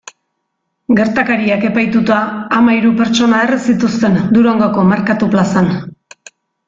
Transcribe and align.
Gertakariak 0.99 1.67
epaituta 1.67 2.17
hamahiru 2.59 2.93
pertsona 3.01 3.43
erre 3.49 3.59
zituzten 3.67 4.17
Durangoko 4.39 4.87
merkatu 4.95 5.31
plazan. 5.37 5.71